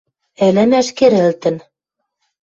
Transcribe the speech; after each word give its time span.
Ӹлӹмӓш 0.47 0.87
кӹрӹлтӹн. 0.97 1.57